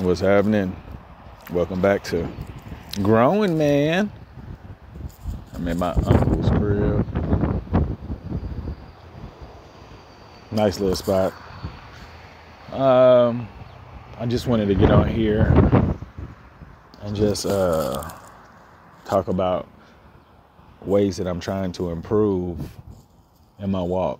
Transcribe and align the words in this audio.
What's 0.00 0.18
happening? 0.18 0.74
Welcome 1.52 1.80
back 1.80 2.02
to 2.04 2.28
Growing 3.00 3.56
Man. 3.56 4.10
I'm 5.54 5.68
at 5.68 5.76
my 5.76 5.92
uncle's 5.92 6.50
crib. 6.50 7.06
Nice 10.50 10.80
little 10.80 10.96
spot. 10.96 11.32
Um, 12.72 13.46
I 14.18 14.26
just 14.26 14.48
wanted 14.48 14.66
to 14.66 14.74
get 14.74 14.90
on 14.90 15.06
here 15.06 15.46
and 17.02 17.14
just 17.14 17.46
uh, 17.46 18.10
talk 19.04 19.28
about 19.28 19.68
ways 20.82 21.18
that 21.18 21.28
I'm 21.28 21.38
trying 21.38 21.70
to 21.70 21.90
improve 21.90 22.58
in 23.60 23.70
my 23.70 23.82
walk. 23.82 24.18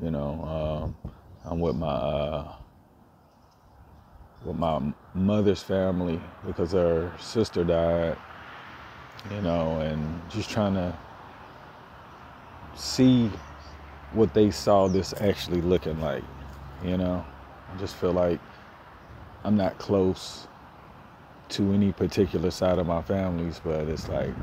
You 0.00 0.12
know, 0.12 0.94
uh, 1.04 1.50
I'm 1.50 1.58
with 1.58 1.74
my 1.74 1.88
uh, 1.88 2.52
with 4.46 4.56
my 4.56 4.80
mother's 5.14 5.62
family 5.62 6.20
because 6.46 6.72
her 6.72 7.12
sister 7.18 7.64
died, 7.64 8.16
you 9.30 9.42
know, 9.42 9.80
and 9.80 10.20
just 10.30 10.48
trying 10.48 10.74
to 10.74 10.96
see 12.74 13.30
what 14.12 14.32
they 14.34 14.50
saw 14.50 14.86
this 14.86 15.12
actually 15.20 15.60
looking 15.60 16.00
like, 16.00 16.22
you 16.84 16.96
know. 16.96 17.24
I 17.72 17.78
just 17.78 17.96
feel 17.96 18.12
like 18.12 18.38
I'm 19.44 19.56
not 19.56 19.78
close 19.78 20.46
to 21.50 21.72
any 21.72 21.92
particular 21.92 22.50
side 22.50 22.78
of 22.78 22.86
my 22.86 23.02
families, 23.02 23.60
but 23.62 23.88
it's 23.88 24.08
like, 24.08 24.34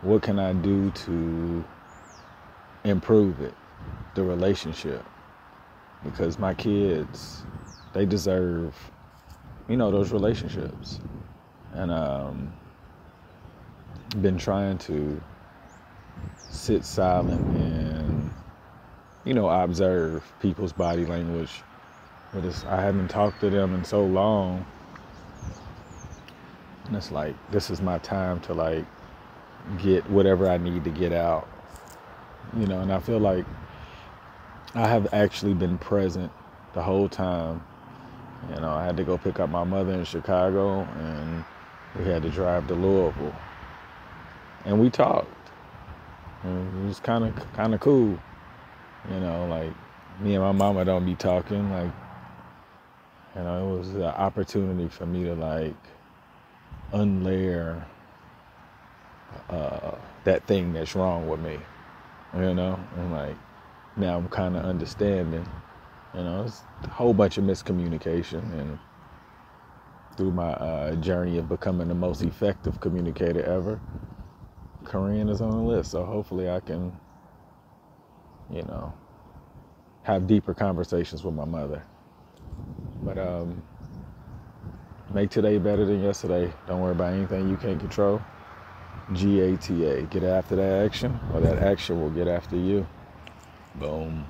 what 0.00 0.22
can 0.22 0.38
I 0.38 0.52
do 0.54 0.90
to 0.90 1.64
improve 2.84 3.40
it, 3.40 3.54
the 4.14 4.22
relationship? 4.22 5.04
Because 6.02 6.38
my 6.38 6.54
kids, 6.54 7.44
they 7.92 8.06
deserve, 8.06 8.74
you 9.68 9.76
know, 9.76 9.90
those 9.90 10.12
relationships. 10.12 11.00
And 11.74 11.90
um, 11.90 12.52
been 14.20 14.38
trying 14.38 14.78
to 14.78 15.20
sit 16.36 16.84
silent 16.84 17.40
and, 17.56 18.30
you 19.24 19.34
know, 19.34 19.48
observe 19.48 20.22
people's 20.40 20.72
body 20.72 21.06
language. 21.06 21.62
But 22.32 22.44
I 22.66 22.80
haven't 22.80 23.08
talked 23.08 23.40
to 23.40 23.50
them 23.50 23.74
in 23.74 23.84
so 23.84 24.04
long. 24.04 24.64
And 26.86 26.96
it's 26.96 27.10
like, 27.10 27.34
this 27.50 27.70
is 27.70 27.80
my 27.80 27.98
time 27.98 28.40
to 28.40 28.54
like 28.54 28.84
get 29.78 30.08
whatever 30.10 30.48
I 30.48 30.58
need 30.58 30.84
to 30.84 30.90
get 30.90 31.12
out. 31.12 31.48
You 32.56 32.66
know, 32.66 32.80
and 32.80 32.92
I 32.92 33.00
feel 33.00 33.18
like 33.18 33.46
I 34.74 34.88
have 34.88 35.12
actually 35.14 35.54
been 35.54 35.78
present 35.78 36.30
the 36.74 36.82
whole 36.82 37.08
time 37.08 37.62
you 38.50 38.60
know, 38.60 38.70
I 38.70 38.84
had 38.84 38.96
to 38.96 39.04
go 39.04 39.18
pick 39.18 39.40
up 39.40 39.50
my 39.50 39.64
mother 39.64 39.92
in 39.92 40.04
Chicago, 40.04 40.80
and 40.98 41.44
we 41.98 42.04
had 42.04 42.22
to 42.22 42.30
drive 42.30 42.66
to 42.68 42.74
Louisville, 42.74 43.34
and 44.64 44.80
we 44.80 44.90
talked. 44.90 45.28
And 46.42 46.84
it 46.84 46.88
was 46.88 47.00
kind 47.00 47.24
of 47.24 47.52
kind 47.54 47.74
of 47.74 47.80
cool, 47.80 48.18
you 49.10 49.20
know. 49.20 49.46
Like 49.46 49.72
me 50.20 50.34
and 50.34 50.42
my 50.42 50.52
mama 50.52 50.84
don't 50.84 51.04
be 51.04 51.14
talking. 51.14 51.70
Like, 51.70 51.92
you 53.36 53.42
know, 53.42 53.74
it 53.74 53.78
was 53.78 53.88
an 53.94 54.02
opportunity 54.02 54.88
for 54.88 55.06
me 55.06 55.24
to 55.24 55.34
like 55.34 55.74
unlayer 56.92 57.84
uh, 59.48 59.92
that 60.24 60.46
thing 60.46 60.72
that's 60.72 60.94
wrong 60.94 61.28
with 61.28 61.40
me, 61.40 61.58
you 62.34 62.54
know, 62.54 62.78
and 62.96 63.12
like 63.12 63.36
now 63.96 64.16
I'm 64.18 64.28
kind 64.28 64.56
of 64.56 64.64
understanding 64.64 65.46
you 66.14 66.22
know, 66.22 66.44
it's 66.44 66.62
a 66.84 66.88
whole 66.88 67.14
bunch 67.14 67.38
of 67.38 67.44
miscommunication, 67.44 68.42
and 68.58 68.78
through 70.16 70.32
my 70.32 70.52
uh, 70.52 70.94
journey 70.96 71.38
of 71.38 71.48
becoming 71.48 71.88
the 71.88 71.94
most 71.94 72.22
effective 72.22 72.80
communicator 72.80 73.42
ever, 73.44 73.80
Korean 74.84 75.28
is 75.28 75.40
on 75.40 75.50
the 75.50 75.62
list. 75.62 75.90
So 75.92 76.04
hopefully, 76.04 76.50
I 76.50 76.60
can, 76.60 76.92
you 78.50 78.62
know, 78.62 78.92
have 80.02 80.26
deeper 80.26 80.54
conversations 80.54 81.24
with 81.24 81.34
my 81.34 81.44
mother. 81.46 81.82
But 83.02 83.18
um, 83.18 83.62
make 85.14 85.30
today 85.30 85.58
better 85.58 85.84
than 85.84 86.02
yesterday. 86.02 86.52
Don't 86.66 86.80
worry 86.80 86.92
about 86.92 87.14
anything 87.14 87.48
you 87.48 87.56
can't 87.56 87.80
control. 87.80 88.20
GATA. 89.14 90.08
Get 90.10 90.24
after 90.24 90.56
that 90.56 90.84
action, 90.86 91.18
or 91.32 91.40
that 91.40 91.58
action 91.58 92.00
will 92.00 92.10
get 92.10 92.28
after 92.28 92.56
you. 92.56 92.86
Boom. 93.76 94.26